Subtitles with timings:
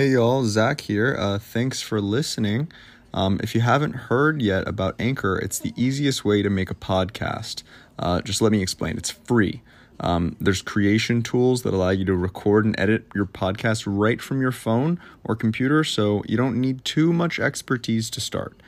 [0.00, 1.14] Hey y'all, Zach here.
[1.18, 2.72] Uh, thanks for listening.
[3.12, 6.74] Um, if you haven't heard yet about Anchor, it's the easiest way to make a
[6.74, 7.62] podcast.
[7.98, 8.96] Uh, just let me explain.
[8.96, 9.60] It's free.
[10.00, 14.40] Um, there's creation tools that allow you to record and edit your podcast right from
[14.40, 18.58] your phone or computer, so you don't need too much expertise to start.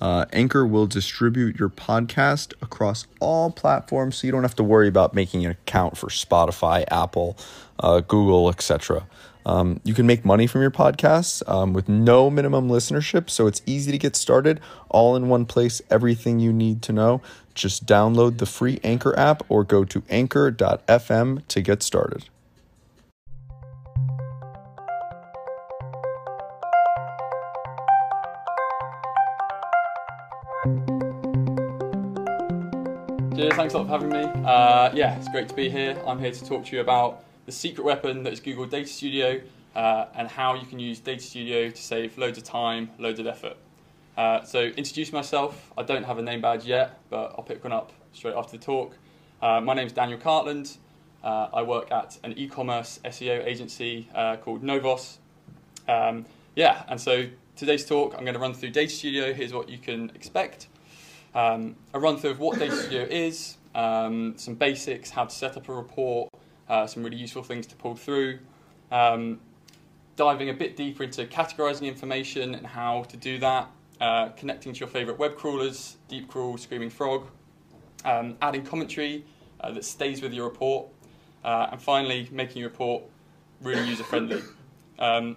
[0.00, 4.88] Uh, Anchor will distribute your podcast across all platforms, so you don't have to worry
[4.88, 7.36] about making an account for Spotify, Apple,
[7.80, 9.06] uh, Google, etc.
[9.48, 13.62] Um, you can make money from your podcasts um, with no minimum listenership, so it's
[13.64, 14.60] easy to get started.
[14.90, 17.22] All in one place, everything you need to know.
[17.54, 22.26] Just download the free Anchor app or go to anchor.fm to get started.
[33.34, 34.24] Cheers, thanks a lot for having me.
[34.44, 35.98] Uh, yeah, it's great to be here.
[36.06, 39.40] I'm here to talk to you about the secret weapon that is Google Data Studio
[39.74, 43.26] uh, and how you can use Data Studio to save loads of time, loads of
[43.26, 43.56] effort.
[44.18, 45.72] Uh, so, introduce myself.
[45.78, 48.62] I don't have a name badge yet, but I'll pick one up straight after the
[48.62, 48.98] talk.
[49.40, 50.76] Uh, my name is Daniel Cartland.
[51.24, 55.18] Uh, I work at an e commerce SEO agency uh, called Novos.
[55.88, 59.32] Um, yeah, and so today's talk, I'm going to run through Data Studio.
[59.32, 60.68] Here's what you can expect
[61.34, 65.56] um, a run through of what Data Studio is, um, some basics, how to set
[65.56, 66.30] up a report,
[66.68, 68.38] uh, some really useful things to pull through,
[68.90, 69.40] um,
[70.16, 74.80] diving a bit deeper into categorizing information and how to do that, uh, connecting to
[74.80, 77.26] your favorite web crawlers, Deepcrawl, Screaming Frog,
[78.04, 79.24] um, adding commentary
[79.60, 80.88] uh, that stays with your report,
[81.44, 83.02] uh, and finally making your report
[83.60, 84.42] really user friendly.
[85.00, 85.36] Um,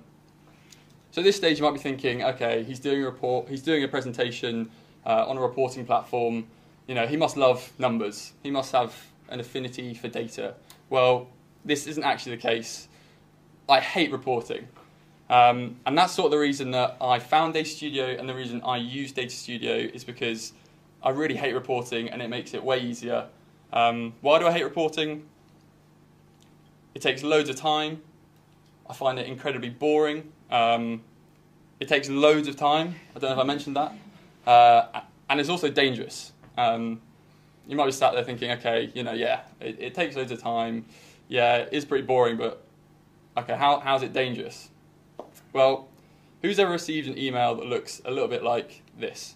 [1.12, 3.84] so at this stage, you might be thinking, okay, he's doing a report, he's doing
[3.84, 4.72] a presentation
[5.06, 6.48] uh, on a reporting platform,
[6.88, 8.34] you know, he must love numbers.
[8.44, 8.94] He must have
[9.30, 10.56] an affinity for data.
[10.92, 11.30] Well,
[11.64, 12.90] this isn't actually the case.
[13.70, 14.68] I hate reporting.
[15.30, 18.62] Um, and that's sort of the reason that I found Data Studio and the reason
[18.66, 20.52] I use Data Studio is because
[21.02, 23.28] I really hate reporting and it makes it way easier.
[23.72, 25.24] Um, why do I hate reporting?
[26.94, 28.02] It takes loads of time.
[28.90, 30.30] I find it incredibly boring.
[30.52, 31.04] Um,
[31.80, 32.96] it takes loads of time.
[33.16, 33.94] I don't know if I mentioned that.
[34.46, 36.34] Uh, and it's also dangerous.
[36.58, 37.00] Um,
[37.72, 40.42] you might be sat there thinking, okay, you know, yeah, it, it takes loads of
[40.42, 40.86] time.
[41.30, 42.62] Yeah, it is pretty boring, but
[43.38, 44.70] okay, how, how's it dangerous?
[45.54, 45.88] Well,
[46.42, 49.36] who's ever received an email that looks a little bit like this?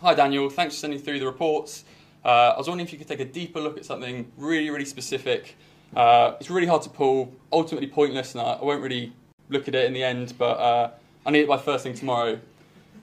[0.00, 1.84] Hi, Daniel, thanks for sending through the reports.
[2.24, 4.86] Uh, I was wondering if you could take a deeper look at something really, really
[4.86, 5.56] specific.
[5.94, 9.12] Uh, it's really hard to pull, ultimately pointless, and I, I, won't really
[9.50, 10.90] look at it in the end, but uh,
[11.26, 12.40] I need it by first thing tomorrow.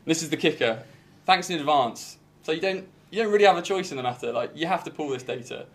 [0.06, 0.84] This is the kicker
[1.28, 2.18] thanks in advance.
[2.42, 4.32] So you don't you don't really have a choice in the matter.
[4.32, 5.66] Like you have to pull this data.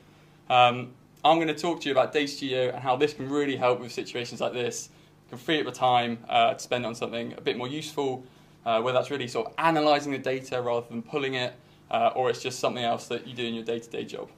[0.51, 0.93] Um,
[1.25, 3.81] I'm going to talk to you about Data Studio and how this can really help
[3.81, 4.89] with situations like this.
[5.27, 8.25] You can free up the time uh, to spend on something a bit more useful,
[8.65, 11.55] uh, whether that's really sort of analysing the data rather than pulling it,
[11.91, 14.29] uh, or it's just something else that you do in your day-to-day job.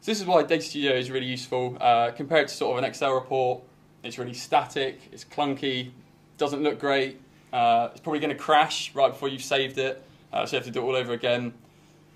[0.00, 1.76] So this is why Data Studio is really useful.
[1.80, 3.62] Uh, compared to sort of an Excel report,
[4.02, 5.90] it's really static, it's clunky,
[6.38, 7.20] doesn't look great,
[7.52, 10.70] uh, it's probably going to crash right before you've saved it, so you have to
[10.70, 11.54] do it all over again.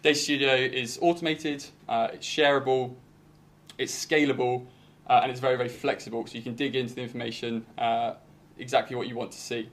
[0.03, 2.95] Data Studio is automated, uh, it's shareable,
[3.77, 4.67] it's scalable,
[5.09, 8.15] uh, and it's very, very flexible, so you can dig into the information uh,
[8.59, 9.69] exactly what you want to see.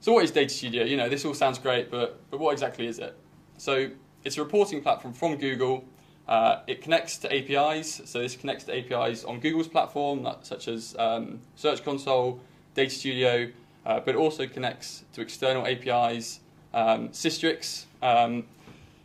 [0.00, 0.84] So what is Data Studio?
[0.84, 3.16] You know, this all sounds great, but, but what exactly is it?
[3.56, 3.90] So
[4.24, 5.84] it's a reporting platform from Google.
[6.28, 10.94] Uh, it connects to APIs, so this connects to APIs on Google's platform, such as
[10.98, 12.40] um, Search Console,
[12.74, 13.50] Data Studio,
[13.88, 16.40] uh, but it also connects to external APIs,
[16.74, 18.44] um, Sistrix, um,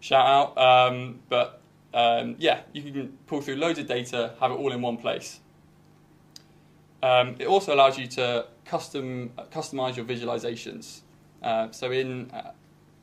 [0.02, 0.58] shout out.
[0.58, 1.62] Um, but
[1.94, 5.40] um, yeah, you can pull through loads of data, have it all in one place.
[7.02, 11.00] Um, it also allows you to custom customize your visualizations.
[11.42, 12.52] Uh, so in uh,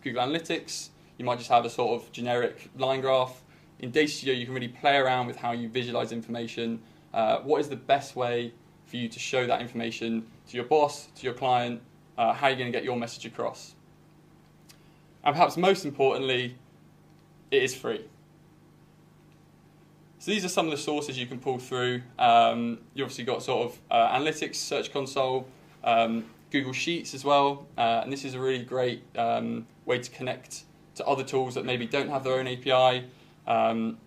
[0.02, 3.42] Google Analytics, you might just have a sort of generic line graph.
[3.78, 6.82] In Data Studio, you can really play around with how you visualize information.
[7.14, 8.52] Uh, what is the best way
[8.90, 11.80] for you to show that information to your boss, to your client,
[12.18, 13.74] uh, how you're going to get your message across.
[15.22, 16.56] And perhaps most importantly,
[17.52, 18.04] it is free.
[20.18, 22.02] So these are some of the sources you can pull through.
[22.18, 25.46] Um, you obviously got sort of uh, analytics, Search Console,
[25.84, 30.10] um, Google Sheets as well, uh, and this is a really great um, way to
[30.10, 30.64] connect
[30.96, 33.06] to other tools that maybe don't have their own API.
[33.46, 33.98] Um,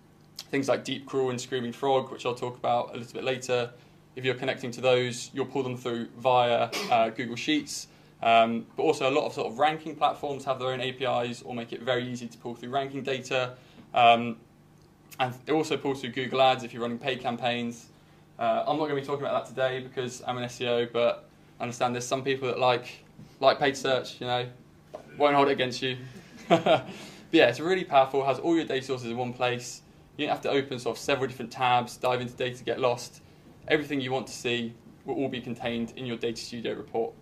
[0.50, 3.70] things like Deepcrawl and Screaming Frog, which I'll talk about a little bit later,
[4.16, 7.88] if you're connecting to those, you'll pull them through via uh, Google Sheets.
[8.22, 11.54] Um, but also, a lot of sort of ranking platforms have their own APIs or
[11.54, 13.54] make it very easy to pull through ranking data.
[13.92, 14.36] Um,
[15.20, 17.86] and it also pulls through Google Ads if you're running paid campaigns.
[18.38, 21.28] Uh, I'm not going to be talking about that today because I'm an SEO, but
[21.60, 23.04] I understand there's some people that like
[23.40, 24.20] like paid search.
[24.20, 24.46] You know,
[25.16, 25.98] won't hold it against you.
[26.48, 26.86] but
[27.30, 28.24] yeah, it's really powerful.
[28.24, 29.82] Has all your data sources in one place.
[30.16, 33.20] You don't have to open sort of several different tabs, dive into data, get lost.
[33.68, 34.74] Everything you want to see
[35.04, 37.12] will all be contained in your Data Studio report.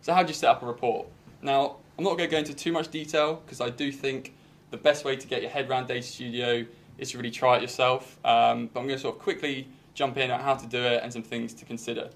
[0.00, 1.06] So how do you set up a report?
[1.42, 4.34] Now, I'm not going to go into too much detail because I do think
[4.70, 6.64] the best way to get your head around Data Studio
[6.98, 8.18] is to really try it yourself.
[8.24, 11.02] Um, but I'm going to sort of quickly jump in on how to do it
[11.02, 12.10] and some things to consider.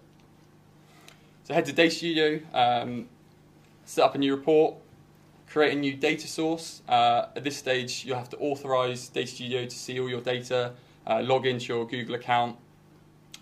[1.44, 3.08] So head to Data Studio, um,
[3.84, 4.74] set up a new report,
[5.48, 6.82] create a new data source.
[6.88, 10.72] Uh, at this stage, you'll have to authorize Data Studio to see all your data,
[11.06, 12.56] uh, log into your Google account,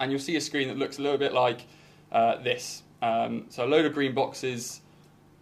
[0.00, 1.66] and you'll see a screen that looks a little bit like
[2.12, 2.82] uh, this.
[3.02, 4.80] Um, so a load of green boxes,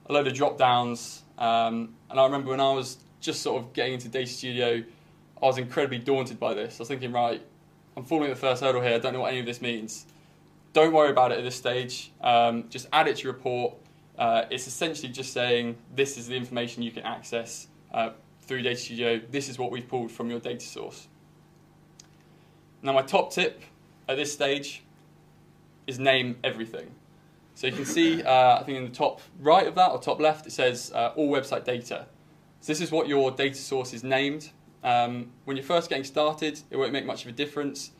[0.07, 3.73] a load of drop downs, um, and I remember when I was just sort of
[3.73, 4.83] getting into Data Studio,
[5.43, 6.79] I was incredibly daunted by this.
[6.79, 7.43] I was thinking, right,
[7.97, 8.95] I'm falling at the first hurdle here.
[8.95, 10.07] I don't know what any of this means.
[10.73, 12.13] Don't worry about it at this stage.
[12.21, 13.75] Um, just add it to your report.
[14.19, 18.11] Uh, it's essentially just saying this is the information you can access uh,
[18.43, 19.21] through Data Studio.
[19.31, 21.09] This is what we've pulled from your data source.
[22.87, 23.63] Now, my top tip
[24.09, 24.85] at this stage
[25.89, 26.89] is name everything.
[27.57, 30.21] So you can see, uh, I think in the top right of that or top
[30.21, 32.07] left, it says uh, all website data.
[32.61, 34.51] So this is what your data source is named.
[34.85, 37.91] Um, when you're first getting started, it won't make much of a difference.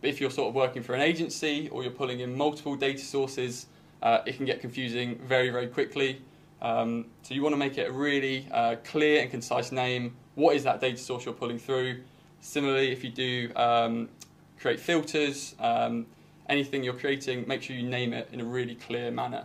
[0.00, 2.98] But if you're sort of working for an agency or you're pulling in multiple data
[2.98, 3.66] sources,
[4.02, 6.20] uh, it can get confusing very, very quickly.
[6.62, 10.16] Um, so you want to make it a really uh, clear and concise name.
[10.34, 12.00] What is that data source you're pulling through?
[12.40, 14.08] Similarly, if you do um,
[14.62, 16.06] create filters, um,
[16.48, 19.44] anything you're creating, make sure you name it in a really clear manner.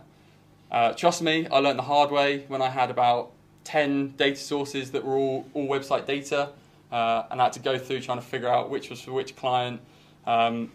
[0.70, 3.32] Uh, trust me, I learned the hard way when I had about
[3.64, 6.50] 10 data sources that were all, all website data,
[6.92, 9.34] uh, and I had to go through trying to figure out which was for which
[9.34, 9.80] client.
[10.24, 10.70] Um,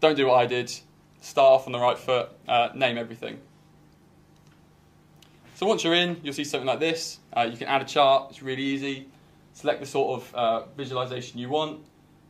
[0.00, 0.72] don't do what I did.
[1.20, 3.38] Start off on the right foot, uh, name everything.
[5.56, 7.18] So once you're in, you'll see something like this.
[7.36, 9.08] Uh, you can add a chart, it's really easy.
[9.52, 11.80] Select the sort of uh, visualization you want,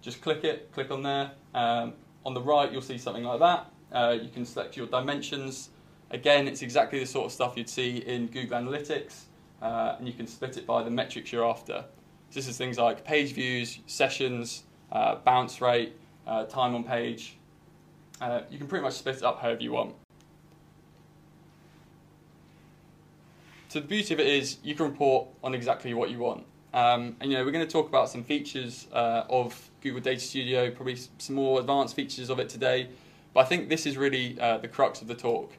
[0.01, 1.33] just click it, click on there.
[1.55, 1.95] Um,
[2.25, 3.71] on the right, you'll see something like that.
[3.93, 5.71] Uh, you can select your dimensions.
[6.11, 9.25] Again, it's exactly the sort of stuff you'd see in Google Analytics,
[9.63, 11.85] uh, and you can split it by the metrics you're after.
[12.31, 15.95] So this is things like page views, sessions, uh, bounce rate,
[16.27, 17.37] uh, time on page.
[18.21, 19.95] Uh, you can pretty much split it up however you want.
[23.69, 26.45] So the beauty of it is you can report on exactly what you want.
[26.73, 30.21] Um, and you know we're going to talk about some features uh, of Google Data
[30.21, 32.89] Studio, probably some more advanced features of it today.
[33.35, 35.53] But I think this is really uh, the crux of the talk.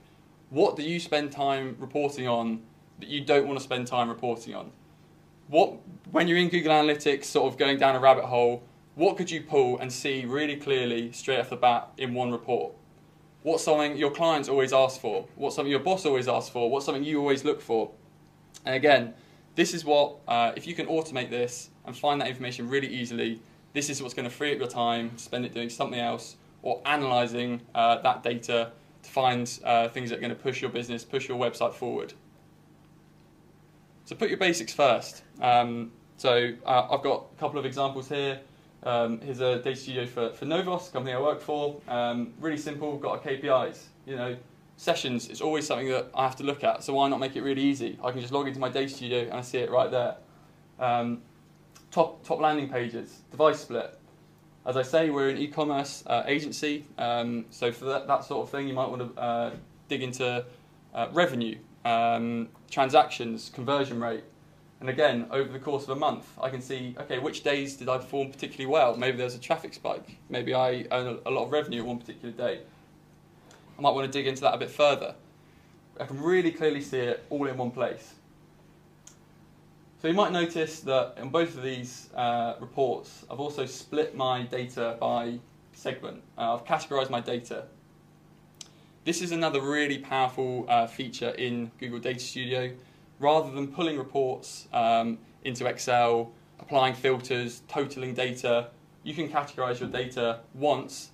[0.50, 2.62] What do you spend time reporting on
[3.00, 4.72] that you don't want to spend time reporting on?
[5.48, 5.74] What
[6.12, 8.64] when you're in Google Analytics, sort of going down a rabbit hole,
[8.96, 12.74] what could you pull and see really clearly straight off the bat in one report?
[13.44, 15.28] What's something your clients always ask for?
[15.36, 16.70] What's something your boss always asks for?
[16.70, 17.92] What's something you always look for?
[18.66, 19.14] And again,
[19.56, 23.42] this is what, uh, if you can automate this and find that information really easily,
[23.74, 26.82] this is what's going to free up your time, spend it doing something else, or
[26.86, 28.72] analyzing uh, that data
[29.04, 32.14] to find uh, things that are going to push your business, push your website forward.
[34.06, 35.24] So put your basics first.
[35.42, 38.40] Um, so uh, I've got a couple of examples here.
[38.84, 41.80] Um, here's a data studio for, for Novos, company I work for.
[41.88, 43.84] Um, really simple, got our KPIs.
[44.06, 44.38] You know,
[44.82, 47.44] sessions is always something that I have to look at, so why not make it
[47.44, 48.00] really easy?
[48.04, 50.16] I can just log into my data studio and I see it right there.
[50.80, 51.22] Um,
[51.92, 54.00] top, top landing pages, device split.
[54.66, 58.50] As I say, we're an e-commerce uh, agency, um, so for that, that sort of
[58.50, 59.52] thing, you might want to uh,
[59.88, 60.44] dig into
[60.96, 64.24] uh, revenue, um, transactions, conversion rate.
[64.80, 67.88] And again, over the course of a month, I can see, okay, which days did
[67.88, 68.98] I perform particularly well?
[68.98, 70.18] Maybe there's a traffic spike.
[70.30, 72.62] Maybe I earn a, a lot of revenue on one particular day.
[73.82, 75.16] I might want to dig into that a bit further.
[76.00, 78.14] I can really clearly see it all in one place.
[80.00, 84.44] So you might notice that in both of these uh, reports, I've also split my
[84.44, 85.40] data by
[85.74, 86.22] segment.
[86.38, 87.64] Uh, I've categorized my data.
[89.04, 92.74] This is another really powerful uh, feature in Google Data Studio.
[93.18, 98.68] Rather than pulling reports um, into Excel, applying filters, totaling data,
[99.02, 101.10] you can categorize your data once,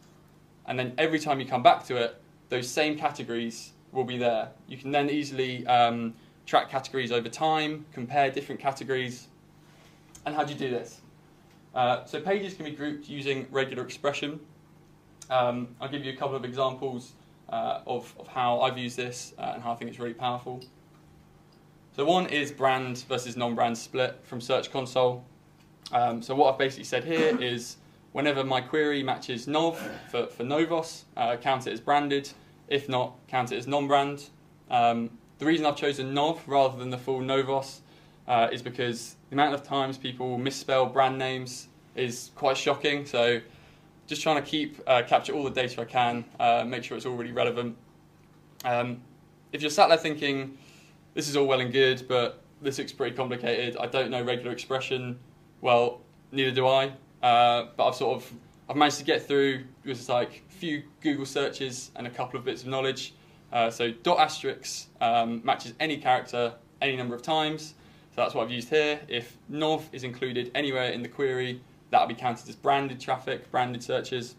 [0.66, 4.50] and then every time you come back to it, those same categories will be there.
[4.68, 6.14] You can then easily um,
[6.46, 9.28] track categories over time, compare different categories.
[10.26, 11.02] And how do you do this?
[11.74, 14.40] Uh, so pages can be grouped using regular expression.
[15.30, 17.14] Um, I'll give you a couple of examples
[17.50, 20.64] uh, of, of how I've used this uh, and how I think it's really powerful.
[21.96, 25.24] So one is brand versus non-brand split from Search Console.
[25.92, 27.78] Um, so what I've basically said here is
[28.12, 29.78] whenever my query matches NOV
[30.10, 32.30] for, for Novos, uh, count it as branded.
[32.68, 34.30] If not, count it as non-brand.
[34.70, 37.82] Um, the reason I've chosen NOV rather than the full Novos
[38.28, 43.06] uh, is because the amount of times people misspell brand names is quite shocking.
[43.06, 43.40] So
[44.08, 47.06] just trying to keep uh, capture all the data I can, uh, make sure it's
[47.06, 47.78] all really relevant.
[48.66, 49.02] Um,
[49.52, 50.58] if you're sat there thinking,
[51.14, 54.52] this is all well and good, but this looks pretty complicated, I don't know regular
[54.52, 55.20] expression,
[55.62, 56.94] well, neither do I.
[57.22, 58.34] Uh, but I've sort of
[58.70, 62.46] I've managed to get through with like a few Google searches and a couple of
[62.46, 63.14] bits of knowledge.
[63.52, 67.76] Uh, so dot asterisk um, matches any character any number of times.
[68.16, 69.00] So that's what I've used here.
[69.08, 73.84] If nov is included anywhere in the query, that'll be counted as branded traffic, branded
[73.84, 74.36] searches.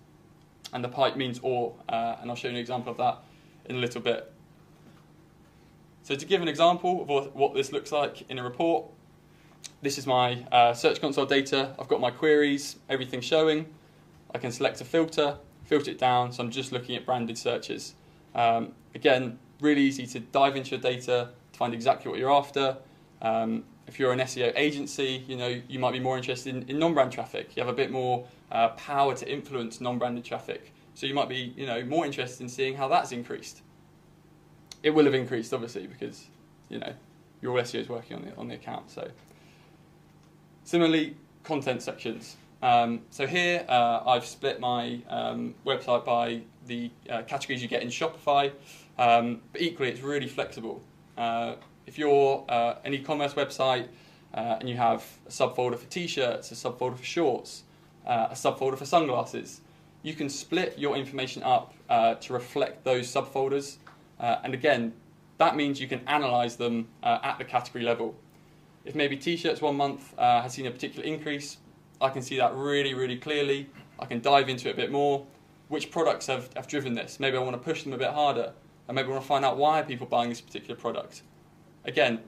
[0.72, 3.22] And the pipe means or, uh, and I'll show you an example of that
[3.66, 4.32] in a little bit.
[6.02, 8.86] So to give an example of what, what this looks like in a report,
[9.80, 11.74] this is my uh, Search Console data.
[11.78, 13.66] I've got my queries, everything showing.
[14.34, 17.94] I can select a filter, filter it down, so I'm just looking at branded searches.
[18.34, 22.76] Um, again, really easy to dive into your data to find exactly what you're after.
[23.22, 26.78] Um, if you're an SEO agency, you know you might be more interested in, in
[26.78, 27.56] non-brand traffic.
[27.56, 31.54] You have a bit more uh, power to influence non-branded traffic, so you might be
[31.56, 33.62] you know more interested in seeing how that's increased.
[34.82, 36.26] It will have increased, obviously, because
[36.68, 36.92] you know
[37.40, 38.90] your SEO is working on the on the account.
[38.90, 39.08] So
[40.68, 42.36] Similarly, content sections.
[42.60, 47.80] Um, so here uh, I've split my um, website by the uh, categories you get
[47.80, 48.52] in Shopify,
[48.98, 50.82] um, but equally it's really flexible.
[51.16, 51.54] Uh,
[51.86, 53.88] if you're uh, an e-commerce website
[54.34, 57.62] uh, and you have a subfolder for t-shirts, a subfolder for shorts,
[58.06, 59.62] uh, a subfolder for sunglasses,
[60.02, 61.72] you can split your information up
[62.20, 63.78] to reflect those subfolders.
[64.18, 64.92] and again,
[65.38, 68.14] that means you can analyze them at the category level.
[68.84, 71.58] If maybe t-shirts one month uh, has seen a particular increase,
[72.00, 73.68] I can see that really, really clearly.
[73.98, 75.26] I can dive into it a bit more.
[75.68, 77.20] Which products have, have driven this?
[77.20, 78.52] Maybe I want to push them a bit harder.
[78.86, 81.22] And maybe I want to find out why are people buying this particular product.
[81.84, 82.20] Again,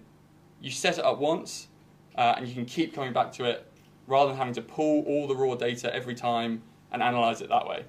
[0.61, 1.69] you set it up once
[2.17, 3.67] uh, and you can keep coming back to it
[4.07, 7.67] rather than having to pull all the raw data every time and analyze it that
[7.67, 7.85] way.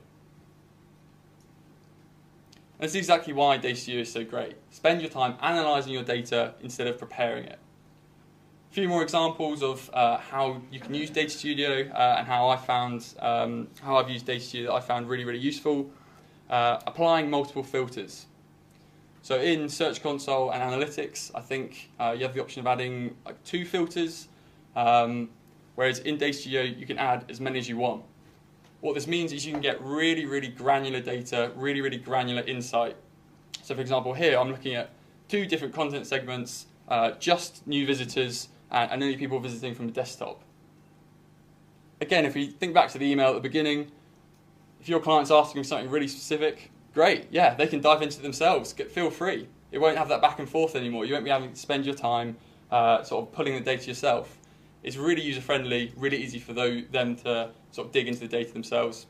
[2.79, 4.55] That's exactly why Data Studio is so great.
[4.71, 7.59] Spend your time analyzing your data instead of preparing it.
[8.71, 12.47] A few more examples of uh, how you can use Data Studio uh, and how
[12.47, 15.91] I found um, how I've used Data Studio that I found really really useful.
[16.49, 18.27] Uh, applying multiple filters.
[19.23, 23.13] So in Search Console and Analytics, I think uh, you have the option of adding
[23.25, 24.29] like two filters,
[24.77, 25.27] um,
[25.75, 28.05] whereas in Data Studio you can add as many as you want.
[28.79, 32.95] What this means is you can get really really granular data, really really granular insight.
[33.63, 34.91] So for example, here I'm looking at
[35.27, 40.41] two different content segments, uh, just new visitors and, only people visiting from the desktop.
[41.99, 43.91] Again, if we think back to the email at the beginning,
[44.79, 48.73] if your client's asking something really specific, great, yeah, they can dive into themselves.
[48.73, 49.47] Get, feel free.
[49.71, 51.05] It won't have that back and forth anymore.
[51.05, 52.37] You won't be having to spend your time
[52.71, 54.37] uh, sort of pulling the data yourself.
[54.83, 58.51] It's really user friendly, really easy for them to sort of dig into the data
[58.51, 59.05] themselves.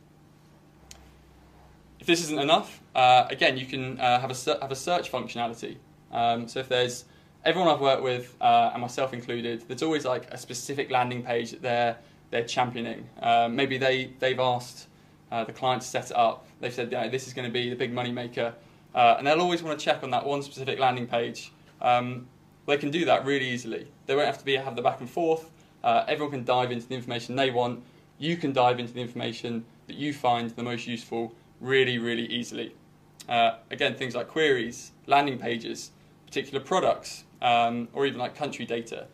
[1.99, 5.77] If this isn't enough, uh, again, you can uh, have, a, have a search functionality.
[6.11, 7.05] Um, so if there's
[7.45, 11.51] everyone I've worked with, uh, and myself included, there's always like a specific landing page
[11.51, 11.97] that they're
[12.29, 13.07] they're championing.
[13.21, 14.87] Um, maybe they they've asked
[15.31, 16.45] uh, the client to set it up.
[16.59, 18.53] They've said, yeah, this is going to be the big money maker,
[18.95, 21.51] uh, and they'll always want to check on that one specific landing page.
[21.81, 22.27] Um,
[22.67, 23.87] they can do that really easily.
[24.05, 25.49] They won't have to be have the back and forth.
[25.83, 27.83] Uh, everyone can dive into the information they want.
[28.19, 32.75] You can dive into the information that you find the most useful really, really easily.
[33.27, 35.91] Uh, again, things like queries, landing pages,
[36.31, 39.05] particular products, um, or even like country data.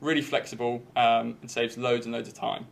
[0.00, 2.66] Really flexible um, and saves loads and loads of time.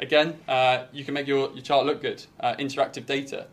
[0.00, 2.24] Again, uh, you can make your, your chart look good.
[2.40, 3.46] Uh, interactive data.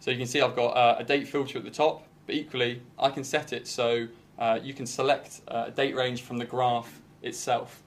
[0.00, 2.80] So you can see I've got uh, a date filter at the top, but equally
[2.98, 4.08] I can set it so
[4.38, 7.82] uh, you can select uh, a date range from the graph itself.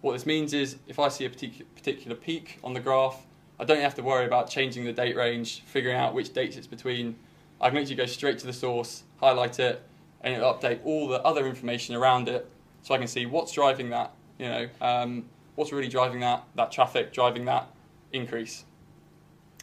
[0.00, 3.26] What this means is if I see a particular peak on the graph,
[3.60, 6.66] I don't have to worry about changing the date range, figuring out which dates it's
[6.66, 7.16] between.
[7.60, 9.82] I can actually go straight to the source, highlight it,
[10.20, 12.48] and it'll update all the other information around it
[12.82, 15.24] so I can see what's driving that, you know, um,
[15.54, 17.68] what's really driving that, that traffic, driving that
[18.12, 18.64] increase.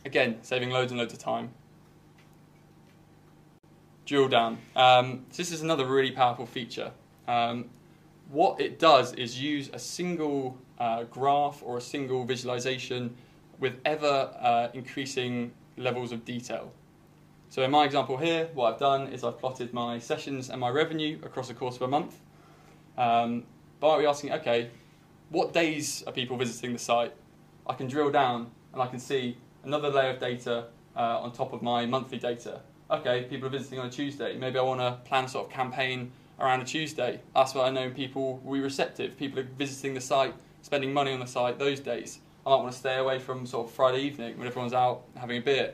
[0.03, 1.51] Again, saving loads and loads of time.
[4.05, 4.59] Drill down.
[4.75, 6.91] Um, so this is another really powerful feature.
[7.27, 7.65] Um,
[8.29, 13.15] what it does is use a single uh, graph or a single visualization
[13.59, 16.71] with ever uh, increasing levels of detail.
[17.49, 20.69] So in my example here, what I've done is I've plotted my sessions and my
[20.69, 22.19] revenue across the course of a month.
[22.97, 23.43] Um,
[23.79, 24.69] but I'll be asking, okay,
[25.29, 27.13] what days are people visiting the site?
[27.67, 31.53] I can drill down and I can see another layer of data uh, on top
[31.53, 32.61] of my monthly data.
[32.89, 34.37] Okay, people are visiting on a Tuesday.
[34.37, 37.19] Maybe I want to plan a sort of campaign around a Tuesday.
[37.33, 39.17] That's what I know people will be receptive.
[39.17, 42.19] People are visiting the site, spending money on the site those days.
[42.45, 45.37] I might want to stay away from sort of Friday evening when everyone's out having
[45.37, 45.73] a beer.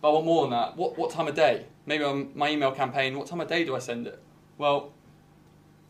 [0.00, 0.76] But I more than that.
[0.76, 1.66] What, what time of day?
[1.86, 4.18] Maybe on my email campaign, what time of day do I send it?
[4.56, 4.92] Well,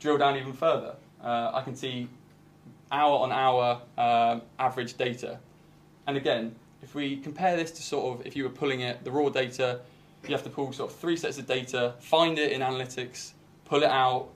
[0.00, 0.94] drill down even further.
[1.22, 2.08] Uh, I can see
[2.90, 5.38] hour on hour uh, average data.
[6.06, 9.10] And again, if we compare this to sort of if you were pulling it, the
[9.10, 9.80] raw data,
[10.26, 13.32] you have to pull sort of three sets of data, find it in analytics,
[13.64, 14.28] pull it out,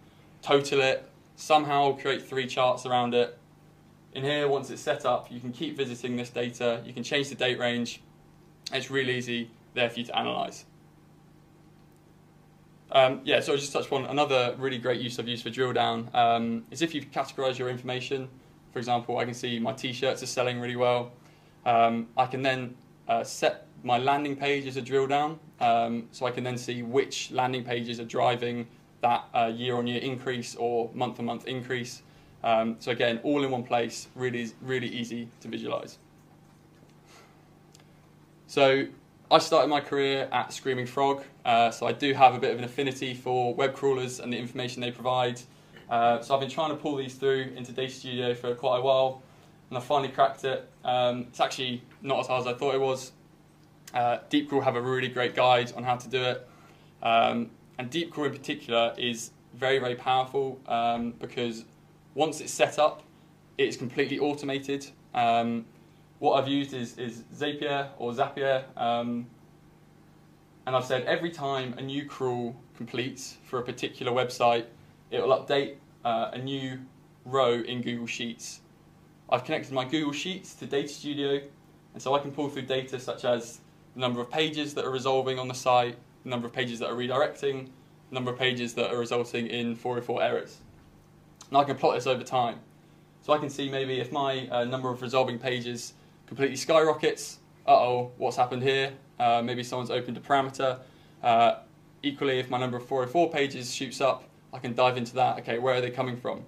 [0.43, 3.37] total it, somehow create three charts around it.
[4.15, 7.29] In here, once it's set up, you can keep visiting this data, you can change
[7.29, 8.01] the date range.
[8.73, 10.65] It's really easy there for you to analyze.
[12.93, 15.73] Um, yeah, so I just touched on another really great use I've used for drill
[15.73, 18.29] down um, is if you categorize your information.
[18.73, 21.13] For example, I can see my t-shirts are selling really well.
[21.67, 22.77] Um, I can then
[23.09, 26.83] uh, set my landing page as a drill down, um, so I can then see
[26.83, 28.67] which landing pages are driving
[29.01, 32.03] that uh, year-on-year increase or month-on-month increase.
[32.43, 35.99] Um, so again, all in one place, really, really easy to visualize.
[38.47, 38.87] So
[39.35, 42.59] I started my career at Screaming Frog, uh, so I do have a bit of
[42.59, 45.41] an affinity for web crawlers and the information they provide.
[45.91, 48.81] Uh, so I've been trying to pull these through into Data Studio for quite a
[48.81, 49.23] while,
[49.71, 50.71] and I finally cracked it.
[50.85, 53.11] Um, it's actually not as hard as I thought it was.
[53.93, 56.49] Uh, DeepCrawl have a really great guide on how to do it,
[57.03, 61.65] um, and DeepCrawl in particular is very very powerful um, because
[62.15, 63.03] once it's set up,
[63.59, 64.87] it's completely automated.
[65.13, 65.65] Um,
[66.25, 69.27] what I've used is, is Zapier or Zapier, um,
[70.67, 74.65] and I've said every time a new crawl completes for a particular website,
[75.11, 76.81] it will update uh, a new
[77.27, 78.61] row in Google Sheets.
[79.29, 81.43] I've connected my Google Sheets to Data Studio,
[81.93, 83.61] and so I can pull through data such as
[83.93, 86.89] the number of pages that are resolving on the site, the number of pages that
[86.89, 87.69] are redirecting,
[88.09, 90.57] the number of pages that are resulting in 404 errors.
[91.49, 92.61] And I can plot this over time.
[93.21, 95.93] So I can see maybe if my uh, number of resolving pages
[96.27, 98.93] completely skyrockets, uh-oh, what's happened here?
[99.19, 100.79] Uh, maybe someone's opened a parameter.
[101.23, 101.57] Uh,
[102.03, 105.39] equally, if my number of 404 pages shoots up, I can dive into that.
[105.41, 106.43] Okay, where are they coming from?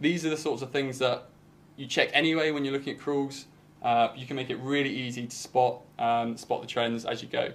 [0.00, 1.24] These are the sorts of things that
[1.76, 3.46] you check anyway when you're looking at crawls.
[3.82, 7.28] Uh, you can make it really easy to spot um, spot the trends as you
[7.28, 7.52] go.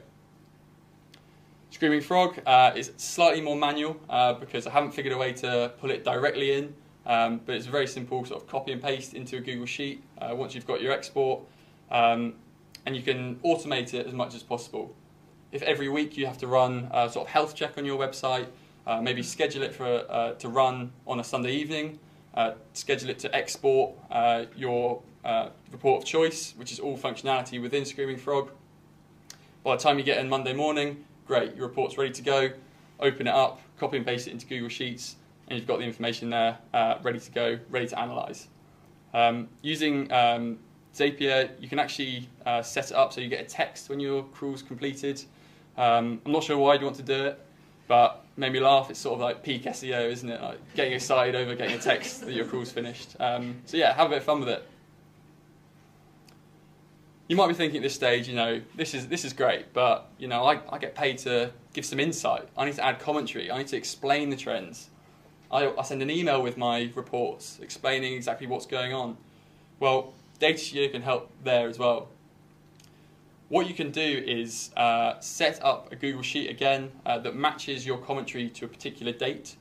[1.69, 5.73] Screaming Frog uh, is slightly more manual uh, because I haven't figured a way to
[5.79, 6.73] pull it directly in,
[7.05, 10.03] um, but it's a very simple sort of copy and paste into a Google Sheet
[10.19, 11.41] uh, once you've got your export,
[11.91, 12.33] um,
[12.85, 14.95] and you can automate it as much as possible.
[15.51, 18.47] If every week you have to run a sort of health check on your website,
[18.87, 21.99] uh, maybe schedule it for uh, to run on a Sunday evening,
[22.33, 23.95] uh, schedule it to export
[24.55, 25.01] your
[25.71, 28.51] report of choice, which is all functionality within Screaming Frog.
[29.63, 32.51] By the time you get in Monday morning, great, your report's ready to go.
[32.99, 35.15] Open it up, copy and paste it into Google Sheets,
[35.47, 38.47] and you've got the information there uh, ready to go, ready to analyze.
[39.13, 40.59] Um, using um,
[40.93, 44.23] Zapier, you can actually uh, set it up so you get a text when your
[44.23, 45.23] crawl's completed.
[45.77, 47.39] Um, I'm not sure why you want to do it,
[47.87, 48.89] but made me laugh.
[48.89, 50.41] It's sort of like peak SEO, isn't it?
[50.41, 53.15] Like getting excited over getting a text that your crawl's finished.
[53.19, 54.67] Um, so yeah, have a bit of fun with it
[57.27, 60.09] you might be thinking at this stage, you know, this is this is great, but
[60.17, 62.47] you know, I, I get paid to give some insight.
[62.57, 63.49] I need to add commentary.
[63.49, 64.89] I need to explain the trends.
[65.51, 69.17] I, I send an email with my reports explaining exactly what's going on.
[69.79, 72.09] Well, Data Studio can help there as well.
[73.49, 77.85] What you can do is uh, set up a Google Sheet again uh, that matches
[77.85, 79.55] your commentary to a particular date.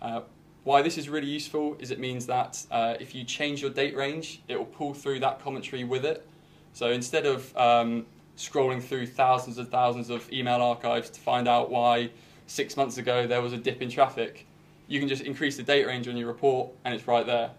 [0.00, 0.22] Uh,
[0.64, 3.94] why this is really useful is it means that uh, if you change your date
[3.94, 6.26] range, it will pull through that commentary with it.
[6.72, 11.70] So instead of um, scrolling through thousands and thousands of email archives to find out
[11.70, 12.10] why
[12.46, 14.46] six months ago there was a dip in traffic,
[14.88, 17.50] you can just increase the date range on your report and it's right there.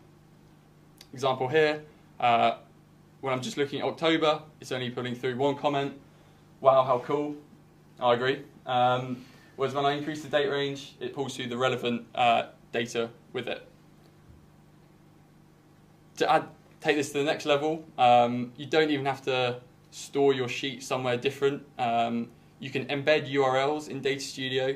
[1.13, 1.82] Example here,
[2.20, 2.58] uh,
[3.22, 5.94] when I'm just looking at October, it's only pulling through one comment.
[6.62, 7.36] Wow, how cool.
[8.00, 8.44] I agree.
[8.66, 13.10] Um, whereas when I increase the date range, it pulls through the relevant uh, data
[13.34, 13.68] with it.
[16.18, 16.48] To add
[16.82, 17.84] take this to the next level.
[17.98, 19.60] Um, you don't even have to
[19.92, 21.63] store your sheet somewhere different.
[21.78, 24.76] Um, you can embed URLs in Data Studio,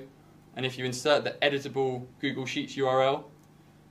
[0.55, 3.23] and if you insert the editable Google Sheets URL,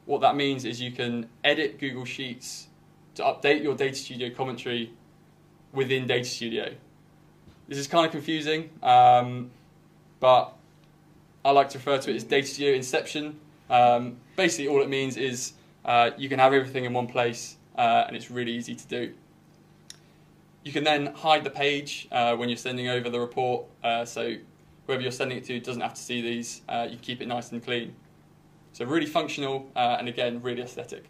[0.07, 2.69] what that means is you can edit Google Sheets
[3.15, 4.93] to update your Data Studio commentary
[5.73, 6.75] within Data Studio.
[7.69, 9.51] This is kind of confusing, um,
[10.19, 10.53] but
[11.45, 13.39] I like to refer to it as Data Studio Inception.
[13.69, 15.53] Um, basically, all it means is
[15.85, 19.15] uh, you can have everything in one place uh, and it's really easy to do.
[20.65, 24.35] You can then hide the page uh, when you're sending over the report, uh, so
[24.91, 26.63] whoever you're sending it to doesn't have to see these.
[26.69, 27.95] Uh, you keep it nice and clean.
[28.73, 31.05] So really functional, uh, and again, really aesthetic.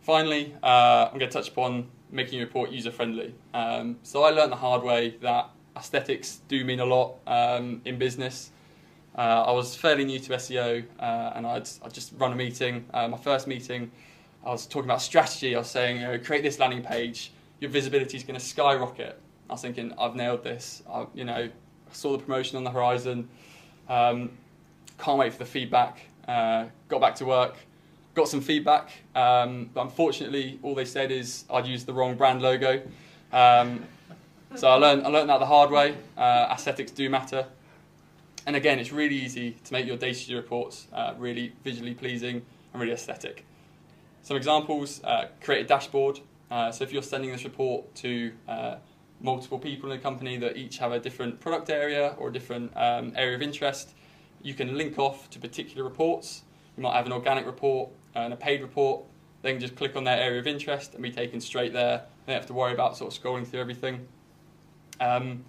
[0.00, 3.36] Finally, uh, I'm going to touch upon making your report user friendly.
[3.54, 7.98] Um, so I learned the hard way that aesthetics do mean a lot um, in
[7.98, 8.50] business.
[9.16, 12.84] Uh, I was fairly new to SEO uh, and I'd, I'd, just run a meeting.
[12.92, 13.92] Uh, my first meeting,
[14.44, 15.54] I was talking about strategy.
[15.54, 19.20] I was saying, you know, create this landing page, your visibility is going to skyrocket.
[19.52, 20.82] I was thinking, I've nailed this.
[20.90, 21.50] I, you know,
[21.92, 23.28] saw the promotion on the horizon.
[23.86, 24.30] Um,
[24.96, 26.00] can't wait for the feedback.
[26.26, 27.56] Uh, got back to work,
[28.14, 32.40] got some feedback, um, but unfortunately, all they said is I'd used the wrong brand
[32.40, 32.80] logo.
[33.30, 33.84] Um,
[34.54, 35.96] so I learned, I learned that the hard way.
[36.16, 37.44] Uh, aesthetics do matter.
[38.46, 42.40] And again, it's really easy to make your data reports uh, really visually pleasing
[42.72, 43.44] and really aesthetic.
[44.22, 46.20] Some examples, uh, create a dashboard.
[46.50, 48.76] Uh, so if you're sending this report to uh,
[49.22, 52.72] multiple people in a company that each have a different product area or a different
[52.76, 53.94] um, area of interest,
[54.42, 56.42] you can link off to particular reports.
[56.76, 59.04] You might have an organic report and a paid report.
[59.42, 62.02] They can just click on their area of interest and be taken straight there.
[62.26, 64.06] They don't have to worry about sort of scrolling through everything.
[65.00, 65.44] Um,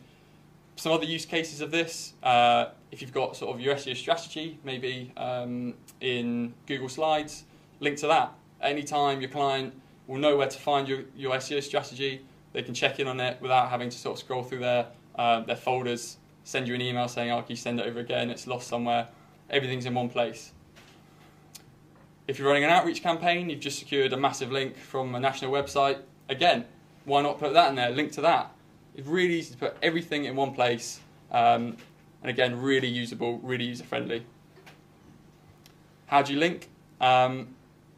[0.75, 4.59] some other use cases of this, uh, if you've got sort of your SEO strategy,
[4.63, 7.43] maybe um, in Google Slides,
[7.79, 8.33] link to that.
[8.62, 9.73] Anytime your client
[10.07, 13.41] will know where to find your, your SEO strategy, they can check in on it
[13.41, 17.07] without having to sort of scroll through their, uh, their folders, send you an email
[17.07, 19.07] saying, oh, can you send it over again, it's lost somewhere.
[19.49, 20.51] Everything's in one place.
[22.27, 25.51] If you're running an outreach campaign, you've just secured a massive link from a national
[25.51, 26.65] website, again,
[27.05, 28.53] why not put that in there, link to that
[28.95, 30.99] it's really easy to put everything in one place,
[31.31, 31.77] um,
[32.21, 34.25] and again, really usable, really user friendly.
[36.05, 36.69] How do you link?
[37.01, 37.55] Um,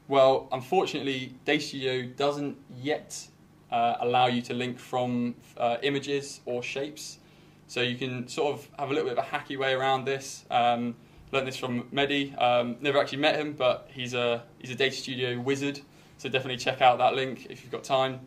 [0.08, 3.28] well, unfortunately, Data Studio doesn't yet
[3.72, 7.20] uh, allow you to link from uh, images or shapes.
[7.68, 10.46] So you can sort of have a little bit of a hacky way around this.
[10.52, 10.96] Um,
[11.32, 12.40] learned this from Mehdi.
[12.42, 15.82] Um, never actually met him, but he's a he's a Data Studio wizard.
[16.18, 18.22] So definitely check out that link if you've got time.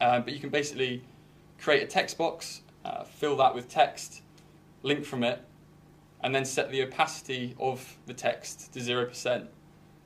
[0.00, 1.02] Uh, but you can basically
[1.58, 4.22] create a text box, uh, fill that with text,
[4.82, 5.44] link from it,
[6.22, 9.46] and then set the opacity of the text to 0%.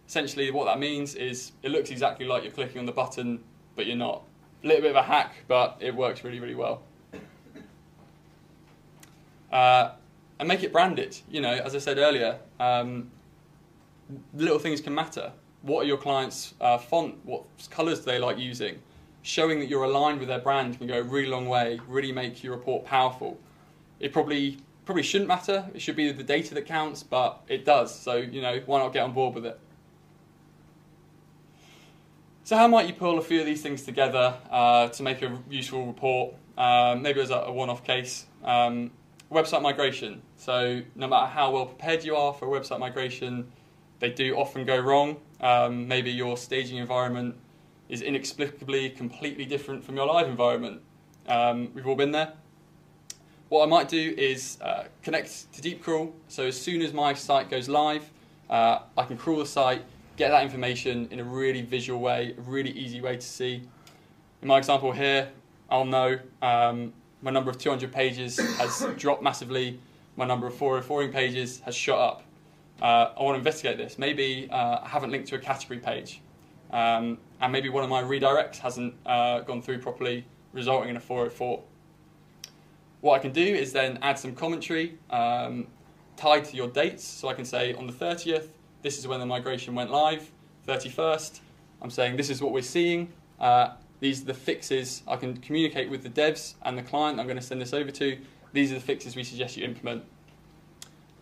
[0.06, 3.42] Essentially, what that means is it looks exactly like you're clicking on the button,
[3.76, 4.24] but you're not.
[4.64, 6.82] Little bit of a hack, but it works really, really well.
[9.52, 9.92] Uh,
[10.40, 11.16] and make it branded.
[11.30, 13.12] You know, as I said earlier, um,
[14.34, 15.30] little things can matter.
[15.62, 17.14] What are your clients' uh, font?
[17.24, 18.80] What colours do they like using?
[19.24, 22.44] showing that you're aligned with their brand can go a really long way, really make
[22.44, 23.40] your report powerful.
[23.98, 25.64] It probably probably shouldn't matter.
[25.74, 27.98] It should be the data that counts, but it does.
[27.98, 29.58] So you know, why not get on board with it?
[32.46, 35.38] So how might you pull a few of these things together uh, to make a
[35.48, 36.34] useful report?
[36.58, 38.26] Um, maybe as a, a one-off case.
[38.44, 38.90] Um,
[39.32, 40.20] website migration.
[40.36, 43.50] So no matter how well prepared you are for a website migration,
[43.98, 45.16] they do often go wrong.
[45.40, 47.34] Um, maybe your staging environment
[47.88, 50.82] is inexplicably completely different from your live environment.
[51.26, 52.34] Um, we've all been there.
[53.48, 56.14] What I might do is uh, connect to Deep Crawl.
[56.28, 58.10] So as soon as my site goes live,
[58.50, 59.82] uh, I can crawl the site,
[60.16, 63.62] get that information in a really visual way, a really easy way to see.
[64.42, 65.30] In my example here,
[65.70, 69.80] I'll know um, my number of 200 pages has dropped massively.
[70.16, 72.22] My number of 404 pages has shot up.
[72.80, 73.98] Uh, I want to investigate this.
[73.98, 76.20] Maybe uh, I haven't linked to a category page.
[76.70, 81.00] Um, and maybe one of my redirects hasn't uh, gone through properly, resulting in a
[81.00, 81.62] 404.
[83.00, 85.66] What I can do is then add some commentary um,
[86.16, 87.04] tied to your dates.
[87.04, 88.48] So I can say on the 30th,
[88.84, 90.30] this is when the migration went live.
[90.68, 91.40] 31st,
[91.80, 93.10] I'm saying this is what we're seeing.
[93.40, 93.70] Uh,
[94.00, 97.38] these are the fixes I can communicate with the devs and the client I'm going
[97.38, 98.18] to send this over to.
[98.52, 100.04] These are the fixes we suggest you implement.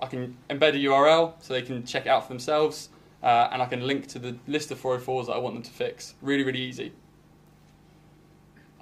[0.01, 2.89] I can embed a URL so they can check it out for themselves
[3.23, 5.71] uh, and I can link to the list of 404s that I want them to
[5.71, 6.15] fix.
[6.21, 6.91] Really, really easy.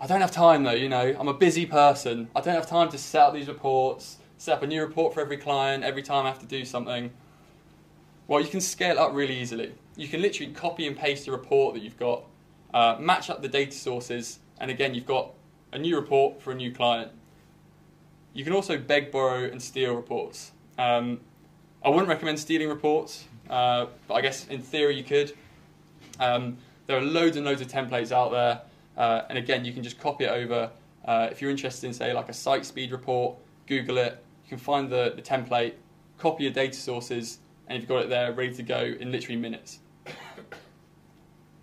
[0.00, 2.30] I don't have time though, you know, I'm a busy person.
[2.34, 5.20] I don't have time to set up these reports, set up a new report for
[5.20, 7.10] every client every time I have to do something.
[8.30, 9.72] Well, you can scale up really easily.
[9.96, 12.22] You can literally copy and paste a report that you've got,
[12.72, 15.32] uh, match up the data sources, and again, you've got
[15.72, 17.10] a new report for a new client.
[18.32, 20.52] You can also beg, borrow, and steal reports.
[20.78, 21.18] Um,
[21.84, 25.32] I wouldn't recommend stealing reports uh, but I guess in theory you could.
[26.20, 28.62] Um, there are loads and loads of templates out there,
[28.96, 30.70] uh, and again, you can just copy it over.
[31.04, 34.22] Uh, if you're interested in, say, like a site speed report, Google it.
[34.44, 35.74] You can find the, the template,
[36.18, 37.38] copy your data sources,
[37.70, 39.78] and you've got it there ready to go in literally minutes.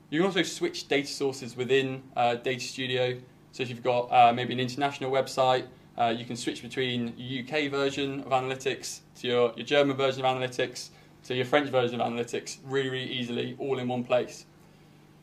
[0.10, 3.20] You can also switch data sources within uh, Data Studio.
[3.52, 5.66] So if you've got uh, maybe an international website,
[5.98, 10.24] uh, you can switch between your UK version of analytics to your, your German version
[10.24, 10.90] of analytics
[11.26, 14.46] to your French version of analytics really, really easily, all in one place.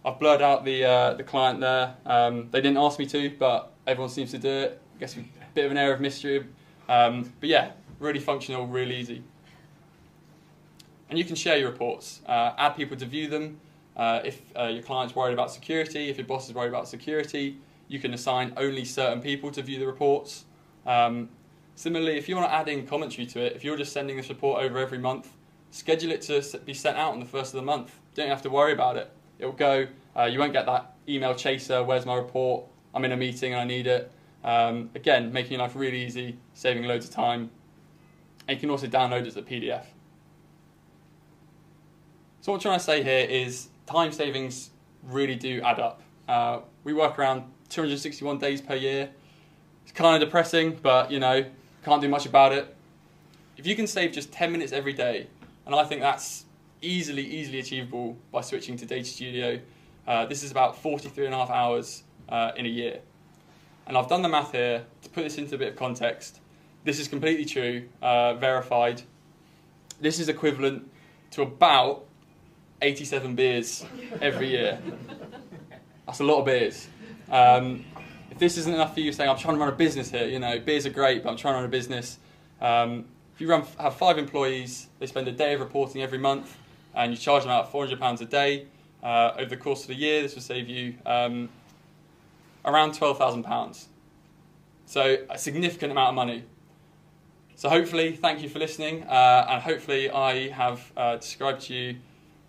[0.05, 1.97] I've blurred out the, uh, the client there.
[2.05, 4.83] Um, they didn't ask me to, but everyone seems to do it.
[4.97, 6.45] I guess a bit of an air of mystery.
[6.91, 7.71] Um, but yeah,
[8.01, 9.23] really functional, really easy.
[11.09, 13.61] And you can share your reports, uh, add people to view them.
[13.97, 17.59] Uh, if uh, your client's worried about security, if your boss is worried about security,
[17.89, 20.45] you can assign only certain people to view the reports.
[20.87, 21.29] Um,
[21.77, 24.29] similarly, if you want to add in commentary to it, if you're just sending this
[24.29, 25.33] report over every month,
[25.71, 27.99] schedule it to be sent out on the first of the month.
[28.15, 29.11] Don't have to worry about it.
[29.39, 29.87] It will go.
[30.17, 31.83] Uh, you won't get that email chaser.
[31.83, 32.65] Where's my report?
[32.95, 34.11] I'm in a meeting and I need it.
[34.45, 37.51] Um, again, making your life really easy, saving loads of time.
[38.47, 39.85] And you can also download it as a PDF.
[42.45, 44.69] So what I'm trying to say here is time savings
[45.03, 46.03] really do add up.
[46.29, 49.09] Uh, we work around 261 days per year.
[49.85, 51.47] It's kind of depressing, but you know,
[51.87, 52.77] can't do much about it.
[53.57, 55.27] If you can save just 10 minutes every day,
[55.65, 56.45] and I think that's
[56.83, 59.59] easily, easily achievable by switching to Data Studio,
[60.07, 63.01] uh, this is about 43 and a half hours uh, in a year.
[63.87, 66.41] And I've done the math here to put this into a bit of context.
[66.85, 69.01] This is completely true, uh, verified.
[69.99, 70.91] This is equivalent
[71.31, 72.05] to about
[72.85, 73.87] 87 beers
[74.21, 74.79] every year.
[76.07, 76.87] That's a lot of beers.
[77.31, 77.85] Um,
[78.31, 80.39] if this isn't enough for you saying, I'm trying to run a business here, you
[80.39, 82.19] know, beers are great, but I'm trying to run a business.
[82.61, 86.59] Um, if you run, have five employees, they spend a day of reporting every month,
[86.95, 88.67] and you charge them out £400 a day,
[89.03, 91.49] uh, over the course of the year, this will save you um,
[92.67, 93.87] around £12,000.
[94.87, 96.45] So, a significant amount of money.
[97.57, 101.97] So, hopefully, thank you for listening, uh, and hopefully, I have uh, described to you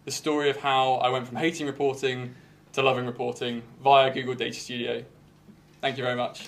[0.05, 2.35] the story of how I went from hating reporting
[2.73, 5.03] to loving reporting via Google Data Studio.
[5.81, 6.47] Thank you very much.